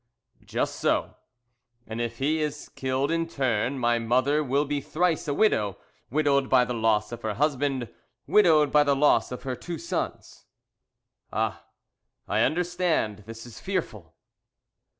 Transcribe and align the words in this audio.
"Just 0.43 0.77
so, 0.77 1.13
and 1.85 2.01
if 2.01 2.17
he 2.17 2.39
is 2.41 2.69
killed 2.69 3.11
in 3.11 3.25
his 3.25 3.35
turn, 3.35 3.77
my 3.77 3.99
mother 3.99 4.43
will 4.43 4.65
be 4.65 4.81
thrice 4.81 5.27
a 5.27 5.33
widow; 5.35 5.77
widowed 6.09 6.49
by 6.49 6.65
the 6.65 6.73
loss 6.73 7.11
of 7.11 7.21
her 7.21 7.35
husband, 7.35 7.87
widowed 8.25 8.71
by 8.71 8.83
the 8.83 8.95
loss 8.95 9.31
of 9.31 9.43
her 9.43 9.55
two 9.55 9.77
sons." 9.77 10.47
"Ah! 11.31 11.65
I 12.27 12.41
understand. 12.41 13.25
This 13.27 13.45
is 13.45 13.59
fearful!" 13.59 14.15